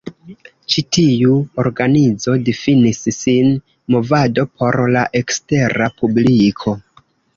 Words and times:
Ĉi 0.75 0.83
tiu 0.95 1.33
organizo 1.63 2.33
difinis 2.47 3.01
sin 3.17 3.53
movado 3.97 4.47
por 4.63 4.79
la 4.97 5.05
ekstera 5.21 5.91
publiko. 6.01 6.75